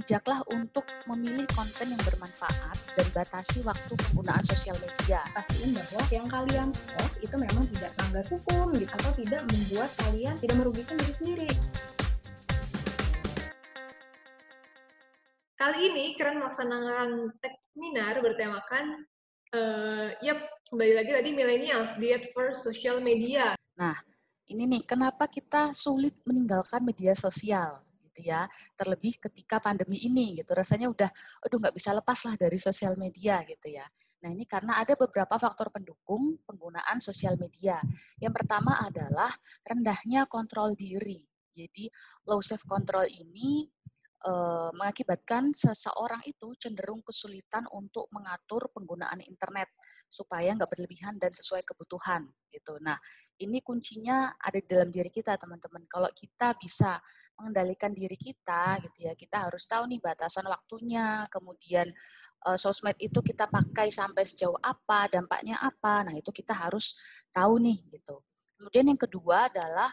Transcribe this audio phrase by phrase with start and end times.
[0.00, 5.20] bijaklah untuk memilih konten yang bermanfaat dan batasi waktu penggunaan sosial media.
[5.36, 10.34] Pastiin bahwa yang kalian post itu memang tidak melanggar hukum gitu atau tidak membuat kalian
[10.40, 11.50] tidak merugikan diri sendiri.
[15.60, 17.36] Kali ini keren melaksanakan
[17.76, 19.04] seminar bertemakan
[19.52, 23.52] uh, yep, kembali lagi tadi millennials diet for social media.
[23.76, 24.00] Nah,
[24.48, 27.84] ini nih kenapa kita sulit meninggalkan media sosial
[28.20, 28.44] gitu ya
[28.76, 31.08] terlebih ketika pandemi ini gitu rasanya udah
[31.40, 33.88] aduh nggak bisa lepas lah dari sosial media gitu ya
[34.20, 37.80] nah ini karena ada beberapa faktor pendukung penggunaan sosial media
[38.20, 39.32] yang pertama adalah
[39.64, 41.24] rendahnya kontrol diri
[41.56, 41.88] jadi
[42.28, 43.64] low self control ini
[44.20, 49.72] eh, mengakibatkan seseorang itu cenderung kesulitan untuk mengatur penggunaan internet
[50.10, 52.76] supaya nggak berlebihan dan sesuai kebutuhan gitu.
[52.82, 52.98] Nah
[53.40, 55.86] ini kuncinya ada di dalam diri kita teman-teman.
[55.86, 56.98] Kalau kita bisa
[57.40, 59.16] mengendalikan diri kita gitu ya.
[59.16, 61.88] Kita harus tahu nih batasan waktunya, kemudian
[62.44, 66.04] uh, sosmed itu kita pakai sampai sejauh apa, dampaknya apa.
[66.04, 67.00] Nah, itu kita harus
[67.32, 68.20] tahu nih gitu.
[68.60, 69.88] Kemudian yang kedua adalah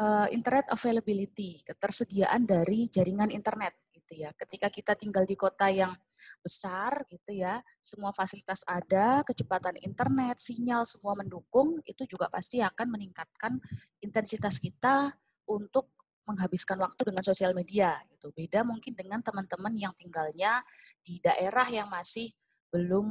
[0.00, 4.32] uh, internet availability, ketersediaan dari jaringan internet gitu ya.
[4.36, 5.92] Ketika kita tinggal di kota yang
[6.40, 12.88] besar gitu ya, semua fasilitas ada, kecepatan internet, sinyal semua mendukung, itu juga pasti akan
[12.92, 13.60] meningkatkan
[14.00, 15.14] intensitas kita
[15.48, 15.92] untuk
[16.26, 18.30] menghabiskan waktu dengan sosial media gitu.
[18.30, 20.62] Beda mungkin dengan teman-teman yang tinggalnya
[21.02, 22.30] di daerah yang masih
[22.72, 23.06] belum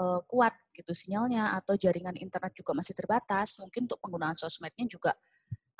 [0.00, 5.12] uh, kuat gitu sinyalnya atau jaringan internet juga masih terbatas, mungkin untuk penggunaan sosmednya juga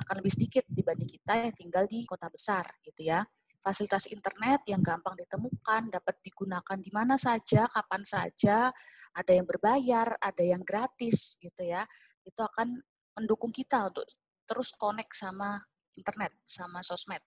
[0.00, 3.24] akan lebih sedikit dibanding kita yang tinggal di kota besar gitu ya.
[3.60, 8.72] Fasilitas internet yang gampang ditemukan, dapat digunakan di mana saja, kapan saja,
[9.12, 11.84] ada yang berbayar, ada yang gratis gitu ya.
[12.24, 12.80] Itu akan
[13.20, 14.08] mendukung kita untuk
[14.48, 15.60] terus connect sama
[16.00, 17.20] internet sama sosmed.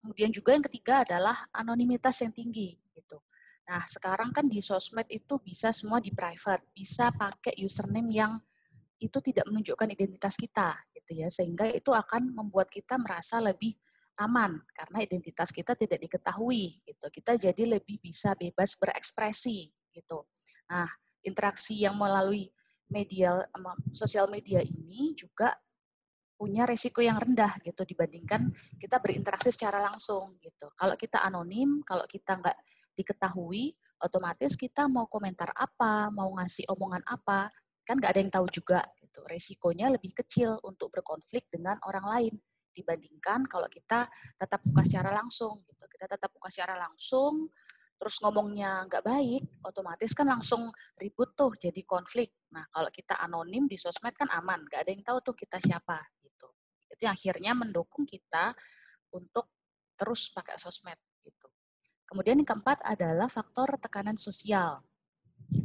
[0.00, 3.20] Kemudian juga yang ketiga adalah anonimitas yang tinggi gitu.
[3.68, 8.32] Nah, sekarang kan di sosmed itu bisa semua di private, bisa pakai username yang
[9.00, 13.72] itu tidak menunjukkan identitas kita gitu ya, sehingga itu akan membuat kita merasa lebih
[14.20, 17.06] aman karena identitas kita tidak diketahui gitu.
[17.08, 20.28] Kita jadi lebih bisa bebas berekspresi gitu.
[20.68, 20.90] Nah,
[21.24, 22.52] interaksi yang melalui
[22.90, 23.38] media
[23.94, 25.54] sosial media ini juga
[26.40, 28.48] punya resiko yang rendah gitu dibandingkan
[28.80, 30.72] kita berinteraksi secara langsung gitu.
[30.72, 32.56] Kalau kita anonim, kalau kita nggak
[32.96, 37.52] diketahui, otomatis kita mau komentar apa, mau ngasih omongan apa,
[37.84, 39.20] kan nggak ada yang tahu juga gitu.
[39.28, 42.34] Resikonya lebih kecil untuk berkonflik dengan orang lain
[42.72, 44.08] dibandingkan kalau kita
[44.40, 45.84] tetap muka secara langsung gitu.
[45.92, 47.52] Kita tetap muka secara langsung,
[48.00, 52.32] terus ngomongnya nggak baik, otomatis kan langsung ribut tuh jadi konflik.
[52.56, 56.00] Nah, kalau kita anonim di sosmed kan aman, nggak ada yang tahu tuh kita siapa
[56.90, 58.52] itu akhirnya mendukung kita
[59.14, 59.50] untuk
[59.94, 61.46] terus pakai sosmed gitu.
[62.08, 64.82] Kemudian yang keempat adalah faktor tekanan sosial.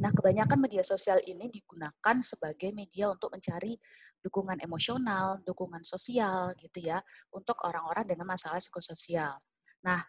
[0.02, 3.78] Nah, kebanyakan media sosial ini digunakan sebagai media untuk mencari
[4.18, 6.98] dukungan emosional, dukungan sosial gitu ya,
[7.30, 9.38] untuk orang-orang dengan masalah psikososial.
[9.86, 10.02] Nah,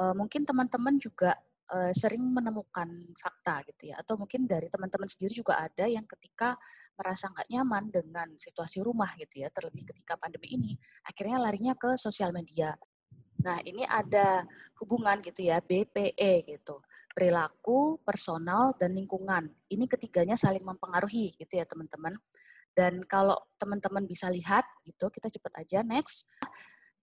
[0.00, 1.40] eh, mungkin teman-teman juga
[1.72, 4.00] uh, sering menemukan fakta gitu ya.
[4.00, 6.58] Atau mungkin dari teman-teman sendiri juga ada yang ketika
[6.94, 10.72] merasa nggak nyaman dengan situasi rumah gitu ya terlebih ketika pandemi ini
[11.02, 12.74] akhirnya larinya ke sosial media.
[13.42, 14.46] Nah ini ada
[14.80, 16.80] hubungan gitu ya BPE gitu.
[17.10, 19.50] Perilaku personal dan lingkungan.
[19.68, 22.14] Ini ketiganya saling mempengaruhi gitu ya teman-teman.
[22.74, 26.30] Dan kalau teman-teman bisa lihat gitu kita cepat aja next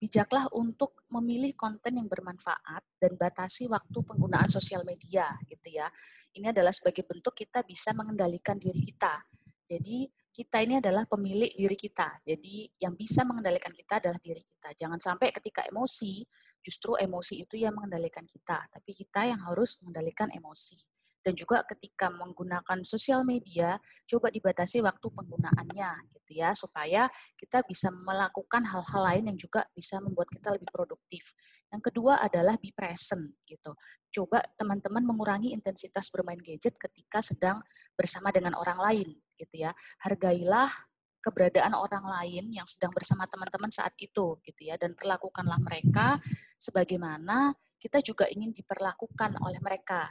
[0.01, 5.85] bijaklah untuk memilih konten yang bermanfaat dan batasi waktu penggunaan sosial media gitu ya.
[6.33, 9.21] Ini adalah sebagai bentuk kita bisa mengendalikan diri kita.
[9.69, 12.17] Jadi kita ini adalah pemilik diri kita.
[12.25, 14.73] Jadi yang bisa mengendalikan kita adalah diri kita.
[14.73, 16.25] Jangan sampai ketika emosi,
[16.65, 20.90] justru emosi itu yang mengendalikan kita, tapi kita yang harus mengendalikan emosi
[21.21, 23.77] dan juga ketika menggunakan sosial media
[24.09, 27.07] coba dibatasi waktu penggunaannya gitu ya supaya
[27.37, 31.37] kita bisa melakukan hal-hal lain yang juga bisa membuat kita lebih produktif.
[31.69, 33.77] Yang kedua adalah be present gitu.
[34.11, 37.61] Coba teman-teman mengurangi intensitas bermain gadget ketika sedang
[37.93, 39.71] bersama dengan orang lain gitu ya.
[40.01, 40.73] Hargailah
[41.21, 46.17] keberadaan orang lain yang sedang bersama teman-teman saat itu gitu ya dan perlakukanlah mereka
[46.57, 50.09] sebagaimana kita juga ingin diperlakukan oleh mereka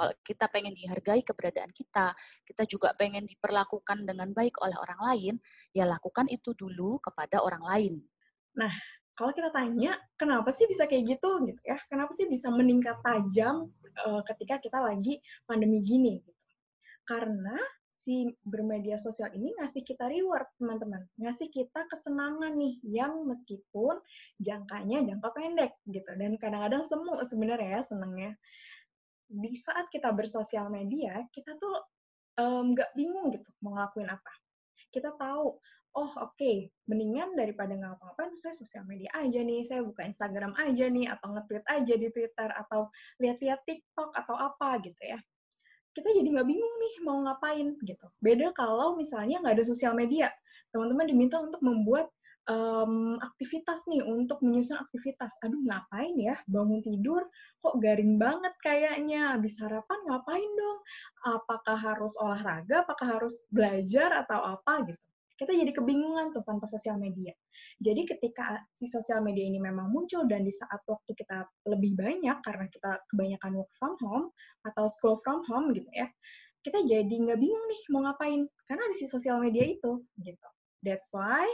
[0.00, 2.16] kalau kita pengen dihargai keberadaan kita,
[2.48, 5.34] kita juga pengen diperlakukan dengan baik oleh orang lain,
[5.76, 7.94] ya lakukan itu dulu kepada orang lain.
[8.56, 8.72] Nah,
[9.12, 11.76] kalau kita tanya, kenapa sih bisa kayak gitu gitu ya?
[11.92, 13.68] Kenapa sih bisa meningkat tajam
[14.08, 16.40] uh, ketika kita lagi pandemi gini gitu?
[17.04, 17.60] Karena
[17.92, 21.04] si bermedia sosial ini ngasih kita reward, teman-teman.
[21.20, 24.00] Ngasih kita kesenangan nih, yang meskipun
[24.40, 26.08] jangkanya jangka pendek, gitu.
[26.16, 28.32] Dan kadang-kadang semu sebenarnya ya senengnya.
[29.30, 31.76] Di saat kita bersosial media, kita tuh
[32.74, 34.32] nggak um, bingung gitu mau ngelakuin apa.
[34.90, 35.54] Kita tahu,
[35.94, 40.90] oh oke, okay, mendingan daripada ngapa-ngapain, saya sosial media aja nih, saya buka Instagram aja
[40.90, 42.90] nih, atau nge-tweet aja di Twitter, atau
[43.22, 45.20] lihat-lihat TikTok, atau apa gitu ya
[45.90, 48.06] kita jadi nggak bingung nih mau ngapain gitu.
[48.22, 50.30] Beda kalau misalnya nggak ada sosial media,
[50.70, 52.06] teman-teman diminta untuk membuat
[52.48, 55.36] um, aktivitas nih untuk menyusun aktivitas.
[55.44, 57.28] Aduh ngapain ya bangun tidur
[57.60, 59.36] kok garing banget kayaknya.
[59.36, 60.78] Habis sarapan ngapain dong?
[61.28, 62.86] Apakah harus olahraga?
[62.86, 65.02] Apakah harus belajar atau apa gitu?
[65.40, 67.32] Kita jadi kebingungan tuh tanpa sosial media.
[67.80, 72.36] Jadi ketika si sosial media ini memang muncul dan di saat waktu kita lebih banyak
[72.44, 74.28] karena kita kebanyakan work from home
[74.68, 76.04] atau school from home gitu ya,
[76.60, 80.48] kita jadi nggak bingung nih mau ngapain karena di si sosial media itu gitu.
[80.84, 81.48] That's why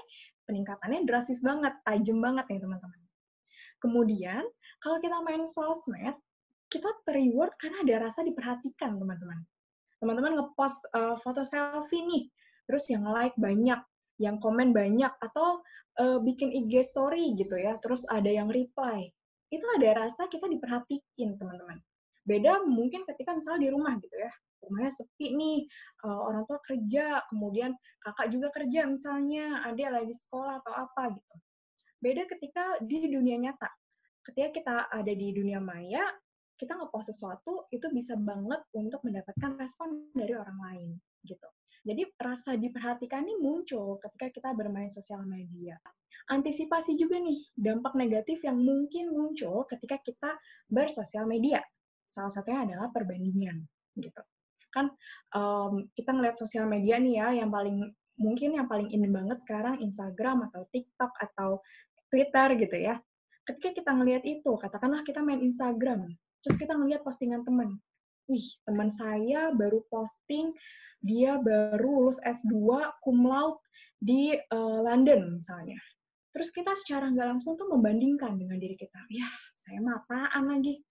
[0.46, 3.00] peningkatannya drastis banget, tajam banget nih teman-teman.
[3.82, 4.42] Kemudian
[4.80, 6.16] kalau kita main sosmed,
[6.72, 9.42] kita terreward karena ada rasa diperhatikan teman-teman.
[10.02, 12.24] Teman-teman ngepost uh, foto selfie nih,
[12.66, 13.78] terus yang like banyak,
[14.18, 15.62] yang komen banyak atau
[16.00, 19.08] uh, bikin IG story gitu ya, terus ada yang reply.
[19.52, 21.78] Itu ada rasa kita diperhatiin, teman-teman.
[22.26, 24.32] Beda mungkin ketika misalnya di rumah gitu ya,
[24.66, 25.58] rumahnya sepi nih,
[26.04, 27.72] uh, orang tua kerja, kemudian
[28.02, 31.34] kakak juga kerja misalnya, adik lagi sekolah atau apa gitu.
[32.02, 33.70] Beda ketika di dunia nyata.
[34.26, 36.02] Ketika kita ada di dunia maya,
[36.56, 40.90] kita ngepost sesuatu itu bisa banget untuk mendapatkan respon dari orang lain
[41.28, 41.48] gitu.
[41.86, 45.78] Jadi rasa diperhatikan ini muncul ketika kita bermain sosial media.
[46.26, 50.34] Antisipasi juga nih dampak negatif yang mungkin muncul ketika kita
[50.66, 51.62] bersosial media.
[52.10, 53.62] Salah satunya adalah perbandingan
[53.94, 54.22] gitu.
[55.36, 59.84] Um, kita ngeliat sosial media nih ya yang paling mungkin yang paling ini banget sekarang
[59.84, 61.60] Instagram atau TikTok atau
[62.08, 62.96] Twitter gitu ya.
[63.44, 66.08] Ketika kita ngelihat itu, katakanlah kita main Instagram,
[66.42, 67.76] terus kita ngelihat postingan teman.
[68.26, 70.50] Wih, teman saya baru posting
[71.04, 72.56] dia baru lulus S2
[73.04, 73.62] cum laude
[74.02, 75.78] di uh, London misalnya.
[76.34, 78.98] Terus kita secara nggak langsung tuh membandingkan dengan diri kita.
[79.08, 79.28] Ya,
[79.62, 80.82] saya mah apaan lagi?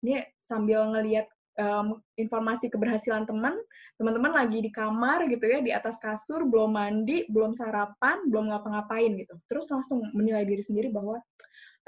[0.00, 1.26] Ini sambil ngelihat
[1.60, 3.56] um, informasi keberhasilan teman,
[3.96, 9.12] teman-teman lagi di kamar gitu ya, di atas kasur, belum mandi, belum sarapan, belum ngapa-ngapain
[9.16, 9.34] gitu.
[9.48, 11.20] Terus langsung menilai diri sendiri bahwa,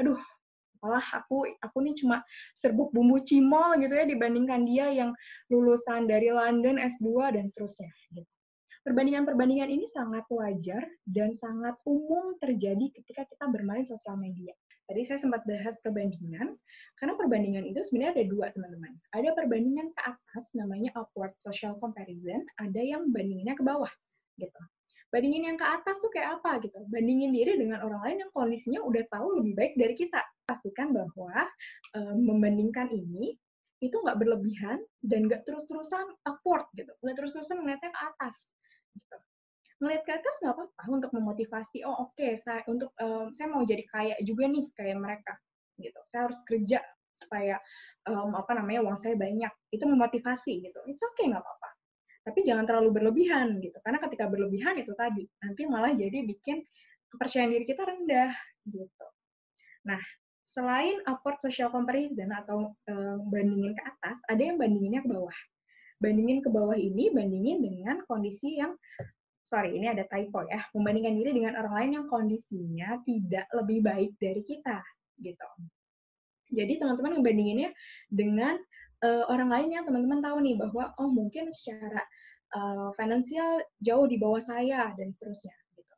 [0.01, 0.19] aduh,
[0.79, 2.23] malah aku aku nih cuma
[2.55, 5.11] serbuk bumbu cimol gitu ya dibandingkan dia yang
[5.51, 8.23] lulusan dari London S2 dan seterusnya gitu.
[8.87, 14.55] Perbandingan-perbandingan ini sangat wajar dan sangat umum terjadi ketika kita bermain sosial media.
[14.89, 16.57] Tadi saya sempat bahas perbandingan,
[16.97, 18.93] karena perbandingan itu sebenarnya ada dua, teman-teman.
[19.13, 23.93] Ada perbandingan ke atas, namanya upward social comparison, ada yang bandinginnya ke bawah,
[24.41, 24.63] gitu.
[25.13, 26.81] Bandingin yang ke atas tuh kayak apa gitu?
[26.89, 30.21] Bandingin diri dengan orang lain yang kondisinya udah tahu lebih baik dari kita.
[30.45, 31.49] Pastikan bahwa
[31.97, 33.37] uh, membandingkan ini
[33.81, 36.93] itu nggak berlebihan dan nggak terus-terusan upward gitu.
[37.01, 38.53] Nggak terus-terusan ngeliatnya ke atas
[38.97, 39.17] gitu
[39.79, 43.63] ngeliat ke atas nggak apa-apa untuk memotivasi oh oke okay, saya untuk um, saya mau
[43.63, 45.35] jadi kaya juga nih kayak mereka
[45.79, 45.99] gitu.
[46.11, 46.83] Saya harus kerja
[47.15, 47.57] supaya
[48.11, 49.51] um, apa namanya uang saya banyak.
[49.71, 50.79] Itu memotivasi gitu.
[50.91, 51.71] It's okay nggak apa-apa.
[52.29, 53.79] Tapi jangan terlalu berlebihan gitu.
[53.81, 56.61] Karena ketika berlebihan itu tadi nanti malah jadi bikin
[57.09, 58.35] kepercayaan diri kita rendah
[58.69, 59.07] gitu.
[59.89, 60.03] Nah
[60.49, 65.39] selain upward social comparison atau uh, bandingin ke atas ada yang bandinginnya ke bawah.
[65.99, 68.75] Bandingin ke bawah ini bandingin dengan kondisi yang
[69.49, 74.13] sorry ini ada typo ya membandingkan diri dengan orang lain yang kondisinya tidak lebih baik
[74.21, 74.85] dari kita
[75.25, 75.49] gitu
[76.53, 77.71] jadi teman-teman ngebandinginnya
[78.09, 78.57] dengan
[79.05, 82.03] uh, orang lain yang teman-teman tahu nih bahwa oh mungkin secara
[82.57, 85.55] uh, finansial jauh di bawah saya dan seterusnya.
[85.77, 85.95] Gitu.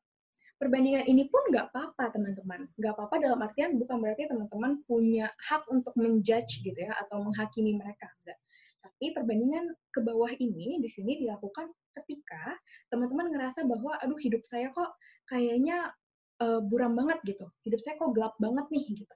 [0.59, 2.67] Perbandingan ini pun nggak apa-apa teman-teman.
[2.77, 7.79] Nggak apa-apa dalam artian bukan berarti teman-teman punya hak untuk menjudge gitu ya atau menghakimi
[7.79, 8.11] mereka.
[8.25, 8.39] Enggak.
[8.81, 11.69] Tapi perbandingan ke bawah ini di sini dilakukan
[12.01, 12.57] ketika
[12.89, 14.97] teman-teman ngerasa bahwa aduh hidup saya kok
[15.29, 15.93] kayaknya
[16.41, 17.47] uh, buram banget gitu.
[17.65, 19.15] Hidup saya kok gelap banget nih gitu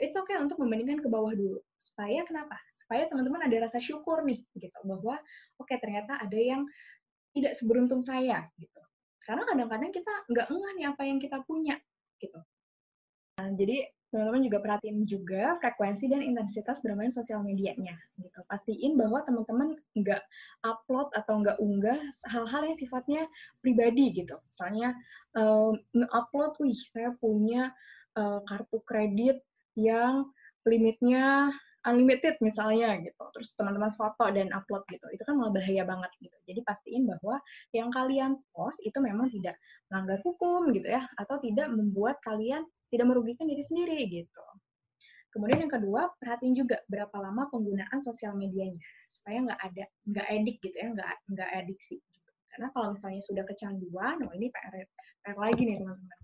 [0.00, 1.60] it's okay untuk membandingkan ke bawah dulu.
[1.76, 2.56] Supaya kenapa?
[2.78, 4.78] Supaya teman-teman ada rasa syukur nih, gitu.
[4.86, 5.18] Bahwa,
[5.60, 6.64] oke okay, ternyata ada yang
[7.36, 8.80] tidak seberuntung saya, gitu.
[9.22, 11.76] Karena kadang-kadang kita nggak ngeh nih apa yang kita punya,
[12.20, 12.40] gitu.
[13.40, 19.24] Nah, jadi teman-teman juga perhatiin juga frekuensi dan intensitas bermain sosial medianya gitu pastiin bahwa
[19.24, 20.20] teman-teman nggak
[20.62, 21.96] upload atau nggak unggah
[22.28, 23.22] hal-hal yang sifatnya
[23.64, 24.92] pribadi gitu misalnya
[25.40, 27.72] uh, nge-upload wih saya punya
[28.20, 29.40] uh, kartu kredit
[29.72, 30.28] yang
[30.68, 31.50] limitnya
[31.82, 33.22] unlimited misalnya gitu.
[33.34, 35.06] Terus teman-teman foto dan upload gitu.
[35.10, 36.36] Itu kan malah bahaya banget gitu.
[36.46, 37.42] Jadi pastiin bahwa
[37.74, 39.58] yang kalian post itu memang tidak
[39.90, 44.44] melanggar hukum gitu ya atau tidak membuat kalian tidak merugikan diri sendiri gitu.
[45.32, 48.76] Kemudian yang kedua, perhatiin juga berapa lama penggunaan sosial medianya
[49.08, 51.96] supaya nggak ada nggak edik gitu ya, nggak nggak adiksi.
[51.96, 52.30] Gitu.
[52.52, 54.84] Karena kalau misalnya sudah kecanduan, oh ini PR,
[55.24, 56.20] PR lagi nih teman-teman.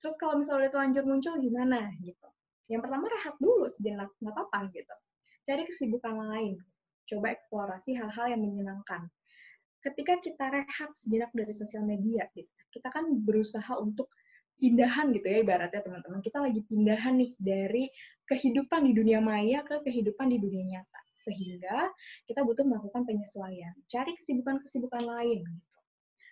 [0.00, 2.28] Terus kalau misalnya udah telanjur muncul gimana gitu?
[2.70, 4.94] Yang pertama rehat dulu sejenak, nggak apa-apa gitu.
[5.50, 6.54] Cari kesibukan lain.
[7.10, 9.10] Coba eksplorasi hal-hal yang menyenangkan.
[9.82, 14.06] Ketika kita rehat sejenak dari sosial media, gitu, kita kan berusaha untuk
[14.60, 16.20] pindahan gitu ya ibaratnya teman-teman.
[16.20, 17.84] Kita lagi pindahan nih dari
[18.28, 21.00] kehidupan di dunia maya ke kehidupan di dunia nyata.
[21.20, 21.88] Sehingga
[22.28, 23.72] kita butuh melakukan penyesuaian.
[23.88, 25.80] Cari kesibukan-kesibukan lain gitu.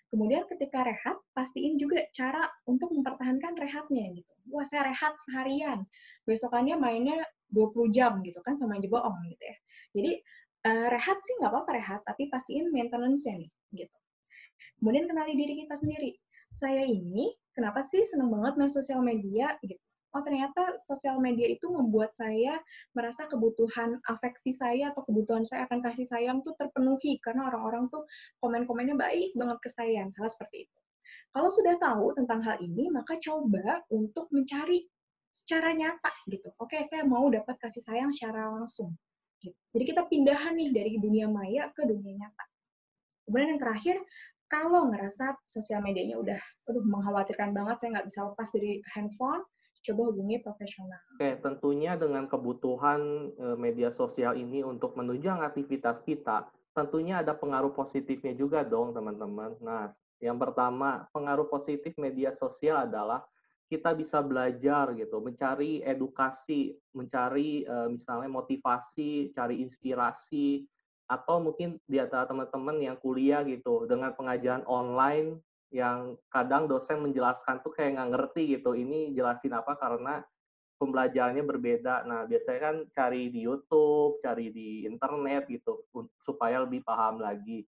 [0.08, 4.32] Kemudian ketika rehat, pastiin juga cara untuk mempertahankan rehatnya gitu.
[4.49, 5.85] Wah, saya rehat seharian.
[6.25, 7.20] Besokannya mainnya
[7.52, 9.56] 20 jam gitu kan sama aja bohong gitu ya.
[9.92, 10.12] Jadi
[10.64, 13.52] uh, rehat sih nggak apa-apa rehat, tapi pastiin maintenance-nya nih
[13.85, 13.99] gitu.
[14.80, 16.16] Kemudian kenali diri kita sendiri.
[16.59, 19.79] Saya ini kenapa sih seneng banget main sosial media gitu.
[20.17, 22.59] Oh ternyata sosial media itu membuat saya
[22.97, 28.09] merasa kebutuhan afeksi saya atau kebutuhan saya akan kasih sayang tuh terpenuhi karena orang-orang tuh
[28.41, 30.79] komen-komennya baik banget ke saya salah seperti itu.
[31.31, 34.88] Kalau sudah tahu tentang hal ini maka coba untuk mencari
[35.37, 36.50] secara nyata gitu.
[36.57, 38.97] Oke saya mau dapat kasih sayang secara langsung
[39.45, 39.55] gitu.
[39.77, 42.45] jadi kita pindahan nih dari dunia maya ke dunia nyata.
[43.29, 43.97] Kemudian yang terakhir
[44.49, 49.45] kalau ngerasa sosial medianya udah aduh mengkhawatirkan banget saya nggak bisa lepas dari handphone
[49.88, 51.00] coba hubungi profesional.
[51.17, 57.73] Oke, tentunya dengan kebutuhan e, media sosial ini untuk menunjang aktivitas kita, tentunya ada pengaruh
[57.73, 59.57] positifnya juga dong, teman-teman.
[59.62, 63.25] Nah, yang pertama, pengaruh positif media sosial adalah
[63.69, 70.64] kita bisa belajar gitu, mencari edukasi, mencari e, misalnya motivasi, cari inspirasi,
[71.09, 75.41] atau mungkin di antara teman-teman yang kuliah gitu dengan pengajaran online
[75.73, 80.21] yang kadang dosen menjelaskan tuh kayak nggak ngerti gitu ini jelasin apa karena
[80.79, 82.05] pembelajarannya berbeda.
[82.05, 85.85] Nah biasanya kan cari di YouTube, cari di internet gitu
[86.23, 87.65] supaya lebih paham lagi.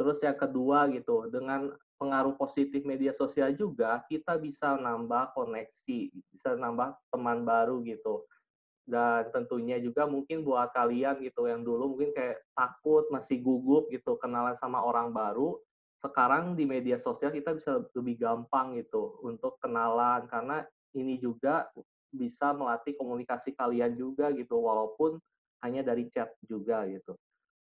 [0.00, 6.56] Terus yang kedua gitu dengan pengaruh positif media sosial juga kita bisa nambah koneksi, bisa
[6.56, 8.24] nambah teman baru gitu
[8.90, 14.18] dan tentunya juga mungkin buat kalian gitu yang dulu mungkin kayak takut masih gugup gitu
[14.18, 15.56] kenalan sama orang baru
[16.00, 20.64] sekarang di media sosial kita bisa lebih gampang gitu untuk kenalan karena
[20.96, 21.70] ini juga
[22.10, 25.22] bisa melatih komunikasi kalian juga gitu walaupun
[25.62, 27.14] hanya dari chat juga gitu.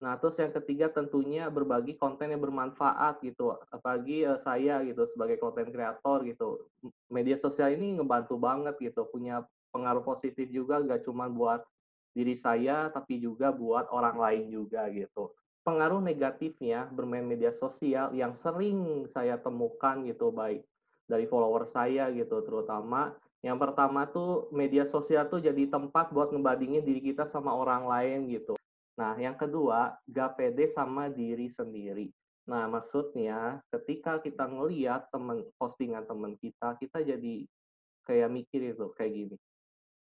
[0.04, 3.56] Nah, terus yang ketiga tentunya berbagi konten yang bermanfaat gitu.
[3.72, 6.68] Apalagi uh, saya gitu sebagai konten kreator gitu.
[7.08, 11.68] Media sosial ini ngebantu banget gitu, punya pengaruh positif juga gak cuma buat
[12.16, 15.36] diri saya tapi juga buat orang lain juga gitu.
[15.68, 20.64] Pengaruh negatifnya bermain media sosial yang sering saya temukan gitu baik
[21.12, 23.12] dari follower saya gitu terutama
[23.44, 28.32] yang pertama tuh media sosial tuh jadi tempat buat ngebandingin diri kita sama orang lain
[28.32, 28.56] gitu.
[28.96, 32.10] Nah, yang kedua, gak pede sama diri sendiri.
[32.48, 37.46] Nah, maksudnya ketika kita ngeliat temen postingan temen kita, kita jadi
[38.06, 39.38] kayak mikir itu kayak gini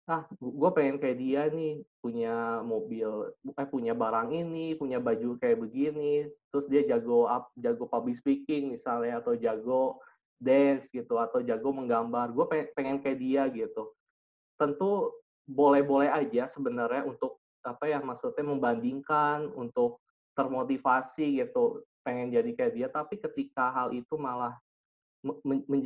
[0.10, 5.62] ah gue pengen kayak dia nih punya mobil eh punya barang ini punya baju kayak
[5.62, 10.02] begini terus dia jago up jago public speaking misalnya atau jago
[10.42, 12.34] dance gitu atau jago menggambar.
[12.34, 13.94] Gue pengen, pengen kayak dia gitu.
[14.58, 15.14] Tentu
[15.46, 20.02] boleh-boleh aja sebenarnya untuk apa ya maksudnya membandingkan untuk
[20.34, 22.88] termotivasi gitu pengen jadi kayak dia.
[22.90, 24.58] Tapi ketika hal itu malah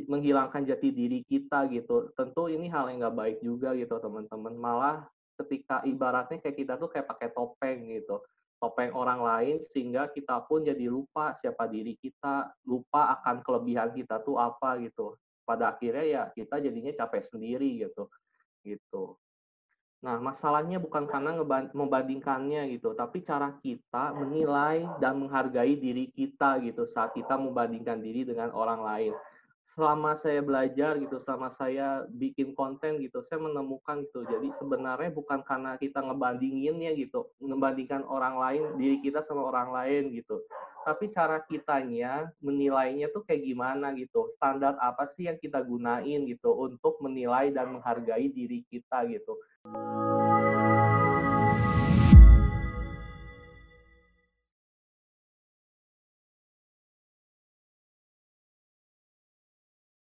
[0.08, 2.12] menghilangkan jati diri kita gitu.
[2.16, 4.54] Tentu ini hal yang nggak baik juga gitu teman-teman.
[4.56, 4.96] Malah
[5.36, 8.24] ketika ibaratnya kayak kita tuh kayak pakai topeng gitu.
[8.56, 14.24] Topeng orang lain sehingga kita pun jadi lupa siapa diri kita, lupa akan kelebihan kita
[14.24, 15.20] tuh apa gitu.
[15.44, 18.08] Pada akhirnya ya kita jadinya capek sendiri gitu.
[18.64, 19.04] Gitu.
[20.04, 21.40] Nah, masalahnya bukan karena
[21.72, 28.28] membandingkannya gitu, tapi cara kita menilai dan menghargai diri kita gitu saat kita membandingkan diri
[28.28, 29.14] dengan orang lain
[29.66, 34.22] selama saya belajar gitu, selama saya bikin konten gitu, saya menemukan gitu.
[34.22, 40.14] Jadi sebenarnya bukan karena kita ngebandinginnya gitu, ngebandingkan orang lain, diri kita sama orang lain
[40.14, 40.38] gitu.
[40.86, 44.30] Tapi cara kitanya menilainya tuh kayak gimana gitu.
[44.38, 49.34] Standar apa sih yang kita gunain gitu untuk menilai dan menghargai diri kita gitu.